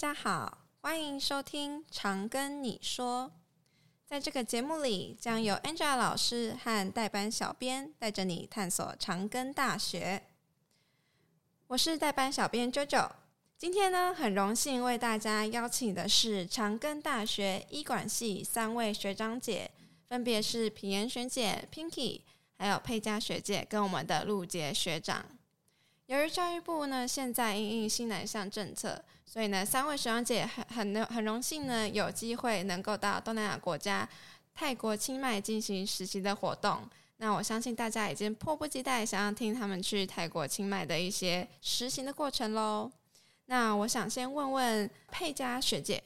[0.00, 3.32] 大家好，欢迎收听《长跟你说》。
[4.06, 10.22] 在这个节目里，将由 Angela 老师和代班小编带着你探索长庚大学。
[11.66, 13.10] 我是代班小编 JoJo，
[13.56, 19.68] 今天呢，很荣幸为大家邀请的是长庚大学医管系三位学长姐，
[20.08, 22.20] 分别是品妍学姐、Pinky，
[22.56, 25.24] 还有佩佳学姐跟我们的陆杰学长。
[26.08, 34.08] 由于教育部呢，现在因应新南向政策，所以呢，三位学长姐很很很荣幸呢，有机会能够到东南亚国家
[34.54, 36.80] 泰国清迈进行实习的活动。
[37.18, 42.90] 那我相信大家已经迫不及待想要听他们去泰国清迈的一些实习的过程喽。
[43.44, 46.02] 那我想先问问佩佳学姐，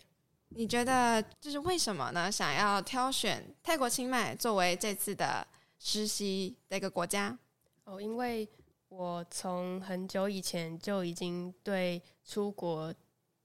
[0.48, 2.28] 你觉得就是为什么呢？
[2.28, 5.46] 想要挑选泰国清迈作为这次的
[5.78, 7.38] 实习的一个国家？
[7.84, 8.48] 哦，因为。
[8.94, 12.94] 我从很久以前就已经对出国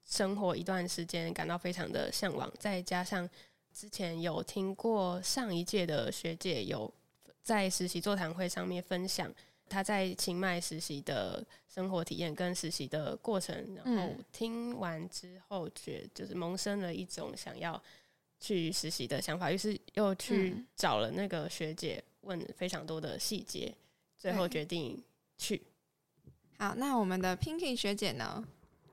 [0.04, 3.28] 生活一段时间感到非常的向往，再加上
[3.74, 6.94] 之前有听过上一届的学姐有
[7.42, 9.34] 在实习座谈会上面分享
[9.70, 17.82] 她在清迈实习的生活体验跟实习的过程，然后听完之后，觉就是萌生了一种想要
[18.38, 23.74] 去实习的想法，于是又去找了那个学姐问非常多的细节，
[24.18, 25.02] 最后决定。
[25.38, 25.68] 去，
[26.58, 28.44] 好，那我们的 Pinky 学姐呢？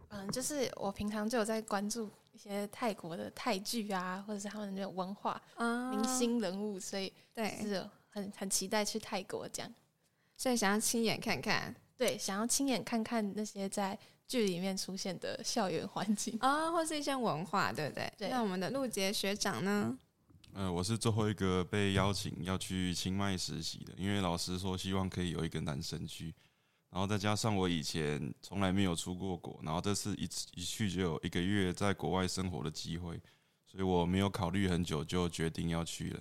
[0.09, 9.75] 嗯，就是我平常就有在关注一些泰国的泰剧啊，或者是他们的文化、啊、明星人物，所以对，是很很期待去泰国这样，
[10.37, 18.13] 所以想要亲眼看看，对，想要亲眼看看那些在剧里面出现的校园环境啊，或是一些文化，对不对？
[18.17, 18.29] 对。
[18.29, 19.99] 那我们的陆杰学长呢？
[20.57, 26.33] 呃，我是最后一个被邀请要去清迈实习的，因为老师说希望可以有一个男生去，
[26.91, 33.21] 然后再加上我以前从来没有出过国，然后这次一次一去就有一个月在国外生活的机会，
[33.67, 36.21] 所以我没有考虑很久就决定要去了。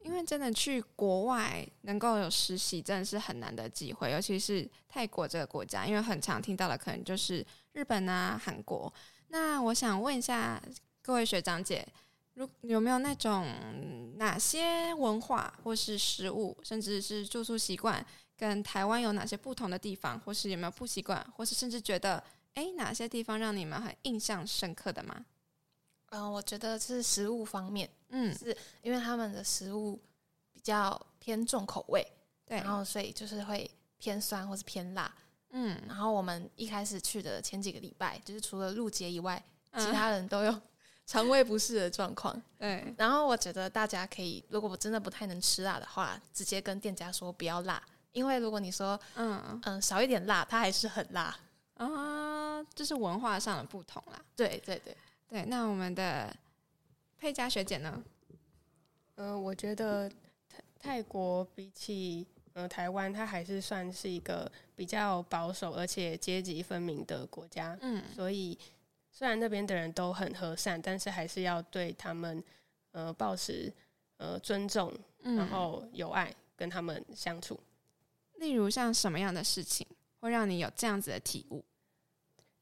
[0.00, 8.92] 因为真的去国外能够有实习，真的是很难的机会，尤其是泰国这个国家，因为很常听到的可能就是日本啊、韩国。
[9.28, 10.62] 那我想问一下
[11.00, 11.88] 各位学长姐。
[12.34, 13.46] 如有没有那种
[14.16, 18.04] 哪些文化或是食物，甚至是住宿习惯，
[18.36, 22.22] 跟台湾有哪些不同的地方，或是有没有不习惯，或是甚至觉得，
[22.54, 25.26] 诶，哪些地方让你们很印象深刻的吗？
[26.10, 30.00] 嗯、呃，我觉得是食物方面，嗯，是因为他们的食物
[30.52, 32.06] 比较偏重口味，
[32.46, 35.14] 对，然后所以就是会偏酸或是偏辣，
[35.50, 39.42] 嗯，然后我们一开始去的前几个礼拜，就是除了陆杰以外，
[39.76, 40.50] 其他人都有。
[40.50, 40.62] 嗯
[41.12, 42.94] 肠胃不适的状况，对。
[42.96, 51.36] 然后我觉得大家可以，如果我真的不太能吃辣的话，直接跟店家说不要辣，因为如果你说嗯嗯少一点辣，它还是很辣
[51.76, 54.18] 啊，这是文化上的不同啦。
[54.34, 54.96] 对对对
[55.28, 55.44] 对。
[55.44, 56.34] 那我们的
[57.18, 58.02] 佩佳学姐呢？
[59.16, 60.08] 呃，我觉得
[60.48, 68.58] 泰泰国比起呃台湾，它还是算是一个比较保守而且阶级分明的国家，嗯，所以。
[69.22, 72.42] 虽然那边的人都很和善，但是还是要对他们
[72.90, 73.72] 呃保持
[74.16, 77.56] 呃尊重，然后有爱跟他们相处。
[78.38, 79.86] 例如像什么样的事情
[80.18, 81.64] 会让你有这样子的体悟？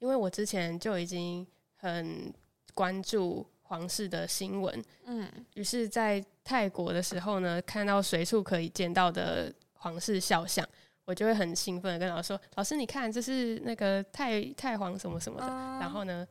[0.01, 2.31] 因为我之前就已经很
[2.75, 10.69] 关注皇室的新闻，嗯，于是，在泰国的时候呢，看到随处可以见到的皇室肖像，
[11.07, 15.47] 我就会很兴奋的跟老师说：“老师，你看，这是那个太太皇什么什么的。”
[15.81, 16.29] 然后呢？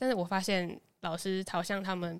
[0.00, 2.18] 但是我发现老师好像他们，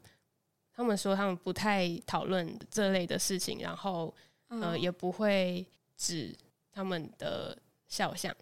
[0.70, 4.14] 他们说他们不太讨论这类的事情，然后
[4.48, 6.36] 呃也不会指
[6.70, 7.56] 他们的
[7.88, 8.36] 肖像，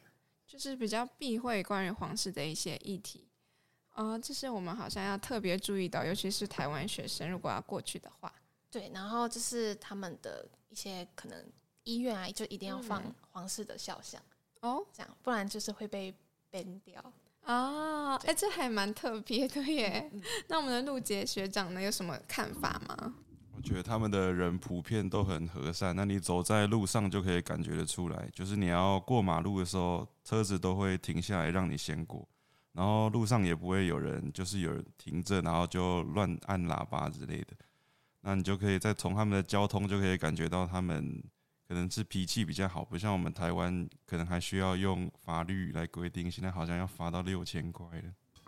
[0.45, 3.29] 就是比较避讳关于皇室的一些议题。
[3.91, 8.33] 啊，这是我们好像要特别注意到，尤其是台湾学生如果要过去的话。
[8.69, 11.45] 对，然后就是他们的一些可能
[11.85, 13.01] 医院啊，就一定要放
[13.31, 14.21] 皇室的肖像
[14.63, 16.13] 哦，这样不然就是会被
[16.51, 17.01] ban 掉。
[17.49, 20.11] 啊，哎、欸，这还蛮特别的 耶。
[20.49, 23.15] 那我们的陆杰学长呢，有什么看法吗？
[23.57, 25.97] 我觉得他们的人普遍都很和善。
[25.97, 32.29] 那你走在路上就可以感觉得出来，就是你要过马路的时候，车子都会停下来让你先过，
[32.75, 37.57] 然后路上也不会有人，就是有人停着，然后就乱按喇叭之类的。
[38.21, 41.23] 那你就可以再从他们的交通就可以感觉到他们。
[41.69, 46.31] 可能是脾气比较好，不像我们台湾，可能还需要用法律来规定。
[46.31, 48.05] 现在好像要罚到六千块了。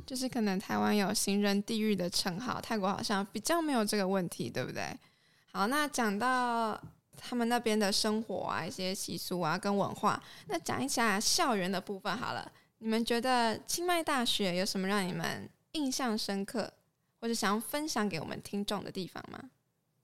[0.07, 4.97] 就是可能台湾有行人地狱的称号，泰国好像比较没有这个问题，对不对？
[5.53, 6.81] 好，那讲到
[7.19, 12.51] 他们那边的生活啊，一些习俗啊跟文化，那讲一下校园的部分好了。
[12.79, 16.73] 你们觉得清迈大学有什么让你们印象深刻，
[17.21, 19.39] 或者想要分享给我们听众的地方吗？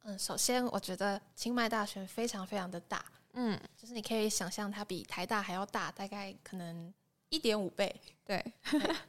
[0.09, 6.95] 嗯，首先我觉得清迈大学非常非常的大，嗯，就是你可以想象它比台大还要大，大概可能
[7.29, 7.95] 一点五倍。
[8.25, 8.55] 对，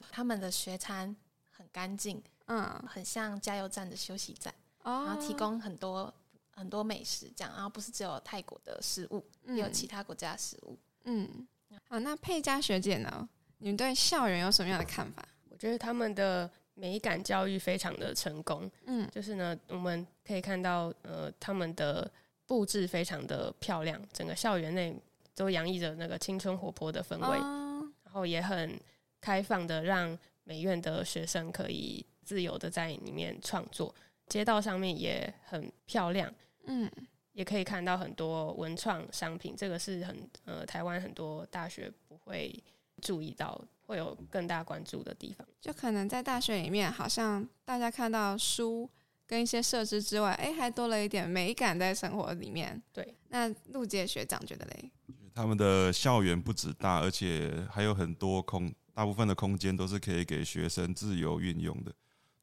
[0.09, 1.15] 他们的学餐
[1.51, 4.51] 很干净，嗯，很像加油站的休息站，
[4.81, 6.11] 哦，然后提供很多
[6.49, 11.47] 很多美食，这样，然后不是只有泰国的食物，嗯，也有其他国家的食物，嗯，
[11.87, 13.29] 好，那佩佳学姐呢？
[13.59, 15.23] 你们对校园有什么样的看法？
[15.49, 16.49] 我觉得他们的。
[16.79, 22.09] 美感教育非常的成功，嗯，就是呢，我们可以看到，呃，他们的
[22.45, 24.95] 布置非常的漂亮，整个校园内
[25.33, 28.79] 都洋溢着那个青春活泼的氛围，哦，然后也很
[29.19, 33.93] 开放的，让美院的学生可以自由的在里面创作。
[34.27, 36.31] 街道上面也很漂亮，
[36.65, 36.87] 嗯，
[37.33, 42.53] 也可以看到很多文创商品，这个是很呃台湾很多大学不会
[43.01, 43.63] 注意到。
[43.87, 48.91] 会有更大关注的地方，就可能在大学里面，好像大家看到书
[49.25, 52.83] 跟一些设施之外，哎，还多了一点美感在生活里面。
[52.91, 54.91] 对，那陆杰学长觉得嘞？
[55.33, 61.93] 他们的校园不止大，而且还有很多空，大部分的空间都是可以给学生自由运用的。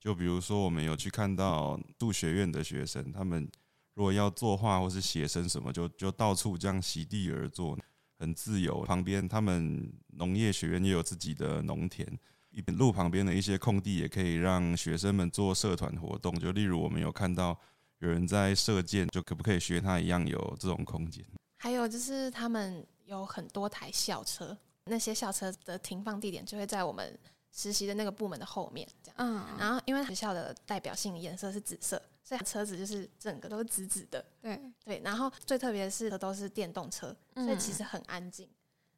[0.01, 3.47] 就比如说，我们有去看到杜学院的学生，他们
[3.93, 7.79] 如果要作画或是写生什么，就就到处这样席地而坐。
[8.19, 12.07] 很自由，旁边他们农业学院也有自己的农田，
[12.51, 16.39] 一边路旁边的一些空地也可以让学生们做社团活动。
[16.39, 17.59] 就例如我们有看到
[17.99, 21.25] 有人在射箭，就可不可以学他一样有这种空间？
[21.57, 27.19] 还有就是他们有很多台校车，那些校车的停放地点就会在我们
[27.51, 29.17] 实习的那个部门的后面，这样。
[29.19, 32.01] 嗯，然后因为学校的代表性颜色是紫色。
[32.25, 35.03] 所以车子就是整个都是直直的，对对。
[35.05, 38.49] 然后最特别的是都是电动车，所以其实很安静。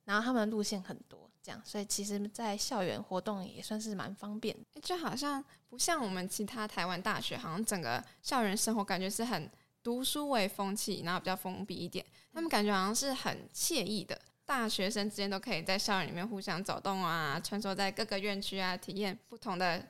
[0.05, 4.57] 然后他们的路线很多，这样，所以其实，在校园活动也算是蛮方便。
[4.81, 9.51] 就好像不像我们其他台湾大学，好像整个校园生活感觉是很
[9.83, 12.07] 读书为风气，然后比较封闭一点。
[12.33, 19.85] 他们感觉好像是很惬意的，大学生之间都可以在校园里面互相走动啊，穿梭在各个院区啊，体验不同的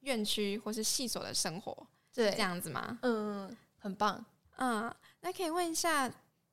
[0.00, 1.86] 院区或是系所的生活。
[2.16, 2.98] 对，这样子吗？
[3.02, 4.24] 嗯，很棒。
[4.56, 6.10] 嗯，那可以问一下，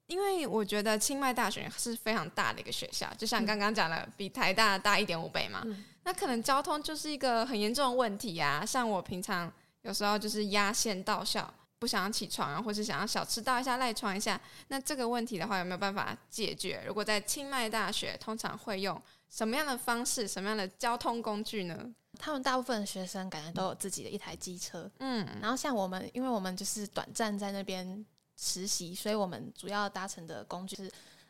[0.08, 5.62] 因为我觉得清迈大学是非常大的一个学校，就像刚刚讲的，比台大大一点五倍嘛。
[5.66, 5.86] 嗯。
[6.04, 8.66] 那可能交通就是一个很严重的问题啊。
[8.66, 9.50] 像我平常
[9.84, 14.38] 有时候就是压线到校，不想要起床啊，或是想要小吃到一下、赖床一下，
[14.68, 16.84] 那这个问题的话，有没有办法解决？
[16.86, 21.90] 如果在清迈大学，通常会用什么样的方式、什么样的交通工具呢？
[22.20, 28.06] 他们大部分的学生感觉都有自己的一台机车，嗯，然后像我们，因为我们就是短暂在那边
[28.38, 30.88] 实习，所以我们主要搭乘的工具是，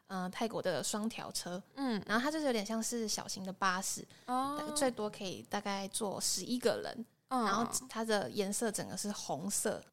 [0.08, 9.84] 嗯、呃，泰国的双条车，嗯，然后它就是有点像是小型的巴士，哦，最多可以大概坐十一个人，哦，然后它的颜色整个是红色。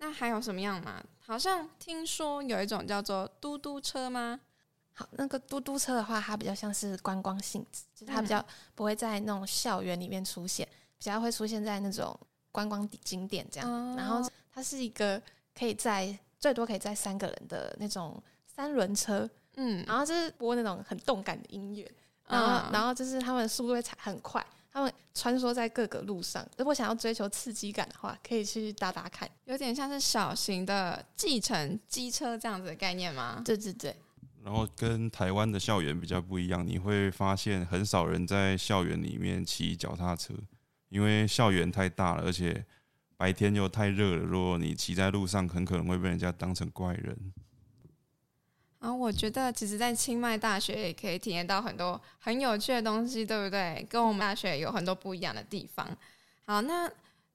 [0.00, 1.02] 那还有什么样吗？
[1.18, 4.38] 好像听说有一种叫做嘟嘟车吗？
[4.98, 10.66] 好，那个嘟嘟车的话，它比较像是观光性质，就是它比较不会在那种校园里面出现，
[10.98, 12.18] 比较会出现在那种
[12.50, 13.70] 观光景点这样。
[13.72, 15.22] 哦、然后它是一个
[15.56, 21.88] 可以载最多可以载三个人的那种三轮车，嗯，然后就是播那种很动感的音乐，
[22.26, 26.44] 然后、哦、然后就是他们速度会踩很快，他们穿梭在各个路上。
[26.56, 33.40] 如果想要追求刺激感的话，可以去搭搭看，有点像是小型的计程机车这样子的概念吗？
[33.44, 33.94] 对对对。
[34.48, 40.32] 然后跟台湾的校园比较不一样，你会发现很少人在校园里面骑脚踏车，
[40.88, 42.64] 因为校园太大了，而且
[43.18, 44.22] 白天又太热了。
[44.22, 47.14] 如果你骑在路上，很可能会被人家当成怪人。
[48.80, 53.86] 然后我觉得，其实，在清迈大学也可以体验到很多很有趣的东西，对不对？
[53.90, 55.86] 跟我们大学有很多不一样的地方。
[56.46, 56.90] 好，那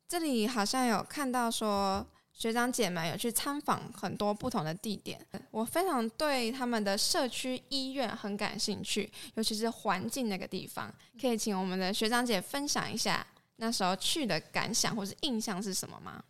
[0.08, 2.04] 这里好像有看到说。
[2.34, 13.26] 学长姐们有去参访很多不同的地点，我非常对他们的社区医院很感兴趣，尤其是环境那个地方，可以请我们的学长姐分享一下
[13.58, 16.22] 那时候去的感想或是印象是什么吗？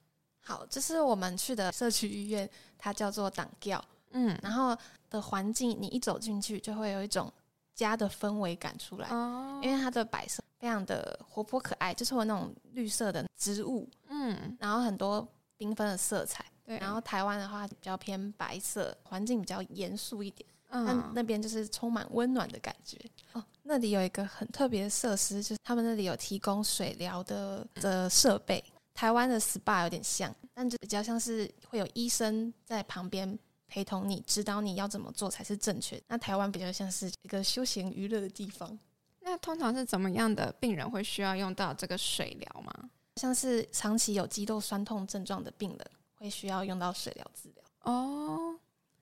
[0.42, 4.78] 好，这是我们去的社区医院，它叫做党教，嗯，然后
[5.10, 7.32] 的环境，你一走进去就会有一种
[7.74, 15.26] 家的氛围感出来，哦，因为它的摆设非常的活泼可爱，就是有那种绿色的植物，嗯，然后很多。
[15.58, 16.78] 缤纷的色彩，对。
[16.80, 20.48] 然后台湾的话比较偏白色，环境比较严肃一点。
[20.70, 22.98] 嗯，那那边就是充满温暖的感觉。
[23.34, 28.64] 哦，那里有一个很特别的设施，就是他们那里有提供水疗的的设备。
[28.96, 36.02] 台湾的 SPA 有点像，但就比较像是会有医生在旁边陪同你，指导你要怎么做才是正确。
[36.08, 38.78] 那台湾比较像是一个休闲娱乐的地方。
[39.20, 42.90] 那通常是怎么样的病人会需要用到这个水疗吗？
[43.16, 45.80] 像是长期有肌肉酸痛症状的病人
[46.16, 47.64] 会需要用到水疗治疗。
[47.82, 48.58] 哦，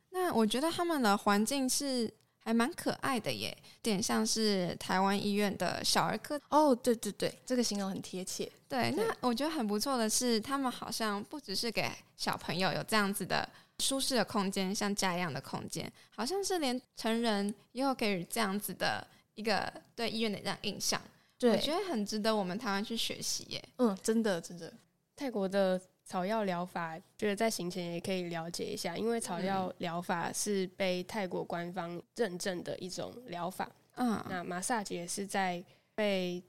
[0.10, 6.40] 那我觉得他们的环境是还蛮可爱的耶，有点像是台湾医院的小儿科。
[6.50, 8.52] 哦，对对对，这个形容很贴切。
[8.68, 13.48] 对，那我觉得很不错的是，他们好像不只是给小朋友有这样子的
[13.80, 21.00] 舒适的空间，像家一样的空间，好像是连成人也有给予这样子的一个对医院的这样印象。
[21.42, 23.64] 对，我觉得很值得我们台湾去学习耶。
[23.78, 24.74] 嗯，真的真的，
[25.16, 25.82] 泰国的。
[26.04, 33.72] 草药疗法，觉得在行前也可以了解一下，因为草药疗法是被泰国官方认证的一种疗法。
[33.96, 35.64] 嗯，那马萨杰是在
[35.96, 36.44] 被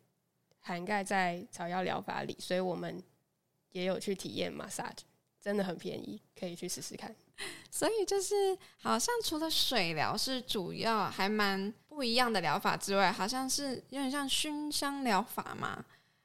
[0.58, 3.00] 涵盖在草药疗法里，所以我们
[3.70, 5.04] 也有去体验马萨杰，
[5.40, 7.14] 真的很便宜，可以去试试看。
[7.71, 15.85] 所以就是好像除了水疗是主要还蛮不一样的疗法之外，好像是有点像熏香疗法嘛。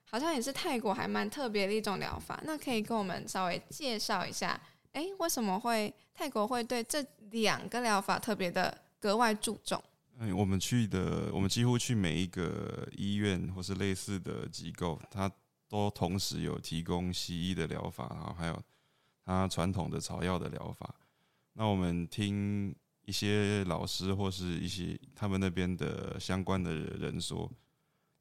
[0.10, 4.58] 好像也是泰国还蛮特别的一种疗法，那可以跟我们稍微介绍一下，
[4.94, 9.84] 诶、为什么会泰国会对这两个疗法特别的格外注重？
[10.18, 15.30] 嗯，我们去的，我们几乎去每一个医院或是类似的机构，它
[15.68, 18.58] 都同时有提供西医的疗法，然后还有
[19.27, 20.96] 他传统的草药的疗法。
[21.53, 27.51] 那我们听一些老师或是一些他们那边的相关的人说。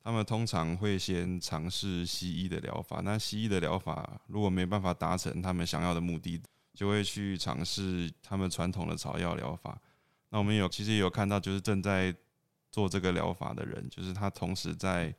[0.07, 6.41] 他们通常会先尝试西医的疗法，那西医的疗法如果没办法达成他们想要的目的，
[6.73, 9.77] 就会去尝试他们传统的草药疗法。
[10.29, 12.15] 那我们有其实有看到，就是正在
[12.71, 15.13] 做这个疗法的人，就是他同时在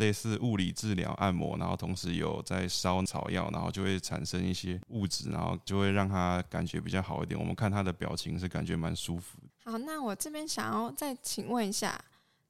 [0.00, 7.38] 类似物理治疗、按摩，然后同时有在烧草药，然后就会产生一些物质，然后就会让他感觉比较好一点。
[7.38, 9.38] 我们看他的表情是感觉蛮舒服。
[9.62, 11.96] 好，那我这边想要再请问一下。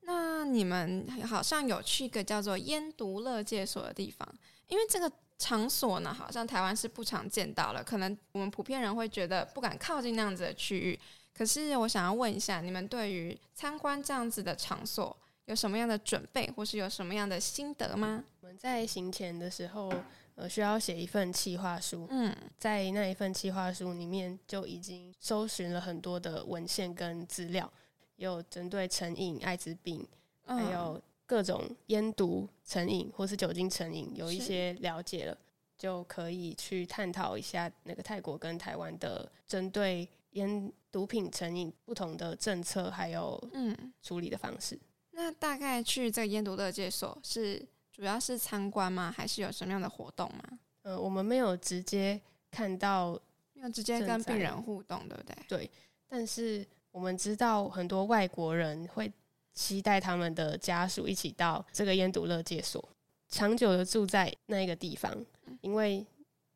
[0.02, 4.26] 那你们好像有去一个叫做烟毒乐戒所的地方，
[4.66, 10.98] 因为这个场所呢，好像台湾是不常见到了，可能我们普遍人会觉得不敢靠近那样子的区域。
[11.32, 15.16] 可是我想要问一下，你们对于参观这样子的场所
[15.50, 18.22] 有什么样的准备，或是有什么样的心得吗？
[18.40, 19.92] 我们在行前的时候，
[20.36, 22.06] 呃，需要写一份企划书。
[22.08, 27.68] 嗯，在那一份企划书里面就已经搜寻了很多的文献跟资料。
[28.14, 30.06] 有针对成瘾、艾滋病，
[30.44, 35.36] 还有各种烟毒成瘾或是酒精成瘾，有一些了解了，
[35.76, 44.78] 就可以去探讨一下那个泰国跟台湾的针对烟毒品成瘾不同的政策，还有嗯处理的方式。
[45.12, 49.12] 那大概去这个烟毒乐戒所是主要是参观吗？
[49.14, 50.58] 还是有什么样的活动吗？
[50.82, 53.12] 呃，我们没有直接看到，
[53.52, 55.36] 没有直接跟病人互动，对不对？
[55.48, 55.70] 对，
[56.08, 56.66] 但是。
[56.92, 59.08] 我们知道很多外国人会
[59.52, 62.84] 期待他们的家属一起到这个烟毒乐戒所，
[63.28, 65.24] 长久的住在那个地方，
[65.60, 66.04] 因为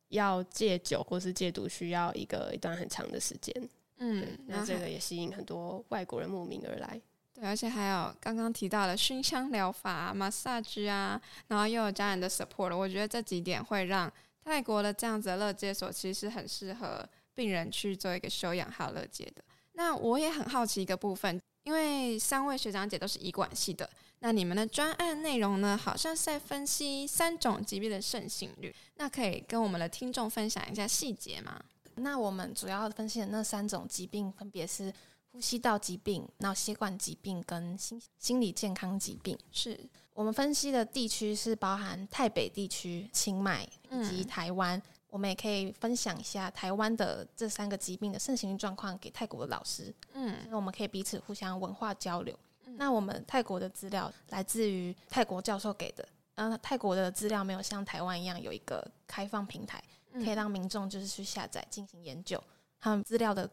[0.09, 3.69] 要戒酒或是戒毒需要一个一段很长的时间。
[3.99, 7.01] 嗯，那这个也吸引很多外国人慕名而来。
[7.45, 14.13] 而且还有刚刚提到的熏香疗法、massage 啊，然后又有家人的 support，我觉得这几点会让
[14.45, 19.43] 泰国的这样子的勒戒所其实很适合病人去做一个休养还有勒戒的。
[19.73, 23.89] 那我也很好奇一个部分，因为三位学长姐都是医管系的，
[24.21, 31.61] 那你们的专案内容呢，好像是在分析三种疾病的盛行率，那可以跟我们的听众分享一下细节吗？
[31.97, 34.93] 那我们主要分析的那三种疾病，分别是
[35.35, 39.37] 呼吸道疾病、脑血管疾病跟心心理健康疾病。
[39.51, 39.77] 是
[40.13, 44.79] 我们分析的地区是包含泰北地区、清迈以及台湾。
[44.79, 44.83] 嗯
[45.15, 52.37] 我们也可以分享一下台湾的这三个疾病的盛行率状况给泰国的老师，嗯，那我们可以彼此互相文化交流。
[52.67, 59.81] 嗯、那我们泰国的资料来自于泰国教授给的，呃，泰国的资料没有像台湾一样有一个开放平台，
[60.15, 62.43] 可以让民众就是去下载进行研究。
[62.81, 63.49] 他们资料的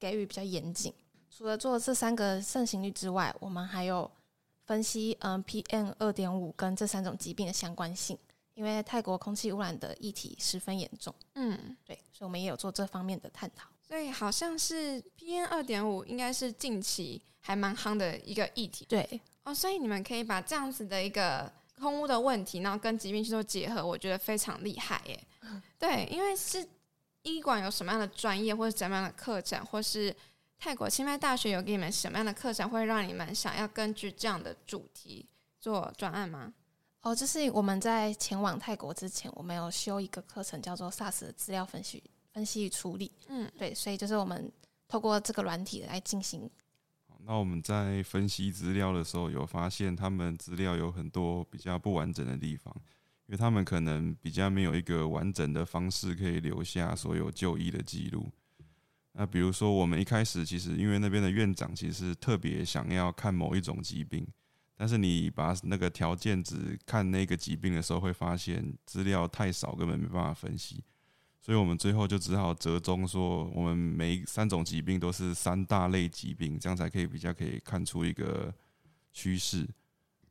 [0.00, 0.92] 给予比较严谨。
[1.36, 4.08] 除了做这三个盛行率之外，我们还有
[4.66, 8.16] 分析，嗯、呃，PM 二点五跟这三种疾病的相关性。
[8.54, 13.68] 因为泰国空气污染的议题十分严重，嗯，对，所以我们也有做这方面的探讨。
[13.82, 19.52] 所以好像是 PM 二点五应该是近期还蛮夯的一个议题，对哦。
[19.52, 25.20] 所以你们可以把这样子的一个空污的问题，然后跟疾病去做结合，我觉得非常厉害耶。
[25.42, 26.64] 嗯、对，因为是
[27.22, 30.14] 医管有什么样的专业或者怎么样的课程，或是
[30.58, 35.28] 泰国清迈大学有给你们什么样的课程，会让你们想要根据这样的主题
[35.60, 36.54] 做专案吗？
[37.02, 43.12] 哦，就是我们在前往泰国之前，我们有修一个课程，叫做 SARS 的资料分析、分析与处理。
[43.28, 44.50] 嗯，对，所以就是我们
[44.88, 46.50] 透过这个软体来进行。
[47.26, 52.74] 那我们在分析资料的时候，有发现他们资料有很多比较不完整的地方，
[53.26, 58.30] 因为他们可能比较没有一个完整的方式可以留下所有就医的记录。
[59.16, 64.26] 那比如说，我们一开始其实因为那边的院长其实特别想要看某一种疾病，
[64.76, 70.82] 但是你把那个条件只看那个疾病的时候，会发现资料太少，根本没办法分析。
[71.40, 78.52] 所以我们最后就只好折中说，我们每三种疾病都是三大类疾病，这样才可以比较可以看出一个
[79.12, 79.68] 趋势。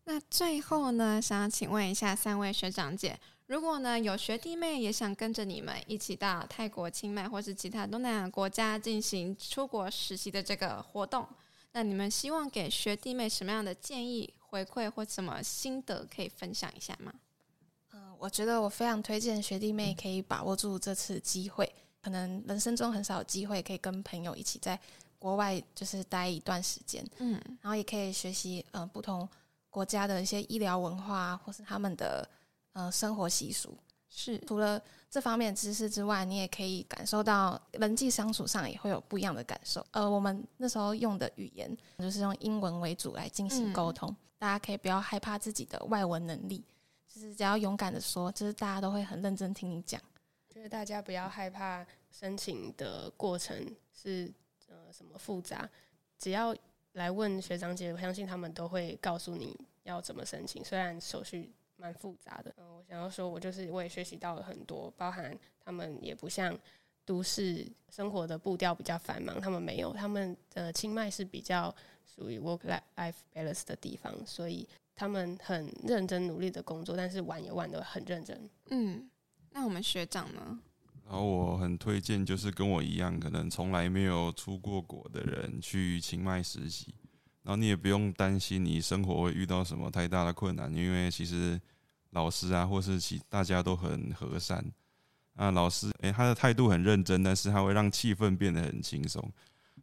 [0.06, 3.20] 那最后呢，想要请问一下三位学长姐。
[3.48, 11.28] 如果呢，有学弟妹也想跟着你们一起到泰国、清迈或是其他东南亚国家进行出国实习的这个活动，
[11.74, 17.14] 那你们希望给学弟妹什么样的建议、回馈或什么心得可以分享一下吗？
[17.94, 24.80] 嗯，我觉得我非常推荐学弟妹可以把握住这次机会，可能人生中很少有机会可以跟朋友一起在
[25.20, 29.28] 国外就是待一段时间，嗯，然后也可以学习呃不同
[29.74, 32.30] 国家的一些医疗文化或是他们的。
[32.76, 33.78] 呃，生活习俗
[34.10, 39.86] 是除了这方面知识之外，你也可以感受到人际相处上也会有不一样的感受。
[39.92, 46.66] 呃，我们那时候用的语言就是用英文为主来进行沟通，嗯、大家可以不要害怕自己的外文能力，
[47.08, 50.02] 就是只要勇敢的说，就是大家都会很认真听你讲。
[50.50, 53.56] 就是大家不要害怕申请的过程
[53.94, 54.34] 是
[54.68, 55.70] 呃什么复杂，
[56.18, 56.56] 只要
[56.94, 61.52] 来问学长姐，我相信他们都会告诉你要怎么申请，虽然手续。
[61.76, 66.58] 蛮复杂的，嗯，我想要说，我就是我也学习到了很多，包含他们也不像
[67.04, 72.62] 都市生活的步调比较繁忙，他们没有，他们的清迈是比较属于 work
[72.96, 78.50] life balance 的地方，所以他们很认真努力的工作，但是玩也玩得很认真。
[78.70, 79.10] 嗯，
[79.50, 80.58] 那我们学长呢？
[81.06, 86.96] 然后我很推荐，就是跟我一样，可能从来没有出过国的人去清迈实习。
[87.44, 91.60] 然后你也不用担心你生活会遇到什么太大的困难，因为其实
[92.12, 94.64] 老师啊，或是其大家都很和善
[95.36, 95.52] 啊。
[95.52, 99.22] 老师，诶，他的态度很认真，但是他会让气氛变得很轻松，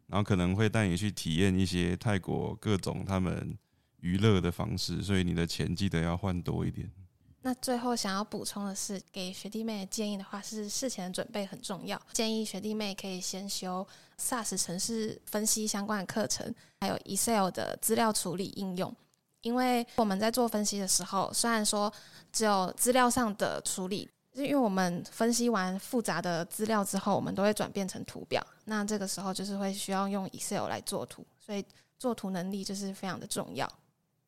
[0.07, 3.55] 然后可能会带你去体验一些泰国各种他们
[3.99, 6.91] 娱乐的方式，所以你的钱记得要换多一点。
[7.43, 11.99] 那最后想要补充的是，给学弟妹的建议的话，是事前的准备很重要。
[12.13, 13.85] 建议学弟妹可以先修
[14.19, 18.95] SaaS 城市分析相关的课程，还有 Excel 的资料处理应用。
[19.41, 21.91] 因为我们在做分析的时候，虽然说
[22.31, 28.45] 只有资料上的处理，是因为我们分析完复杂的资料之后，我们都会转变成图表。
[28.65, 31.65] 那这个时候就是会需要用 Excel 来做图，所以
[31.97, 33.67] 做图能力就是非常的重要。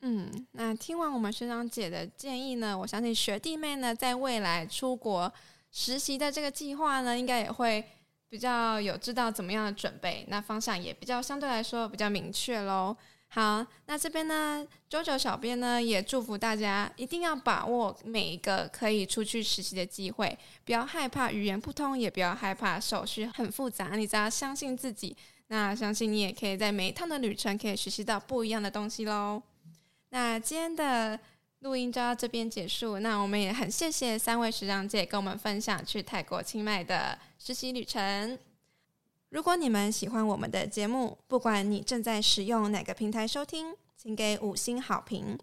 [0.06, 5.32] 嗯，那听完我们学长姐的建议呢，我相信学弟妹呢，在未来出国
[5.72, 7.82] 实习的这个计划呢，应该也会
[8.28, 12.94] 比较有知道怎么样的准备，那方向也比较相对来说比较明确喽。
[13.30, 25.16] 好，那这边呢，JoJo 小编呢也祝福大家一定要把握每一个可以出去实习的机会，不要害怕语言不通，也不要害怕手续很复杂，你只要相信自己，
[25.48, 29.42] 那相信你也可以在每一趟的旅程可以学习到不一样的东西喽。
[30.14, 31.20] 那今天的
[31.62, 33.00] 录音就到这边结束。
[33.00, 38.38] 那我们也很谢谢三位学长姐跟我们分享去泰国清迈的实习旅程。
[39.30, 45.36] 如果你们喜欢我们的节目，不管你正在使用哪个平台收听，请给五星好评，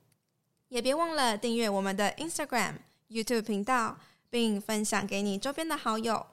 [0.69, 2.75] 也别忘了订阅我们的 Instagram、
[3.09, 3.99] YouTube 频道，
[4.31, 6.25] 并分享给你周边的好友。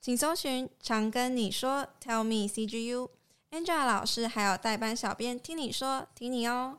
[0.00, 6.78] 请搜寻“常跟你说 ”，Tell me CGU，Angela 老师还有代班小编听你说，听你哦。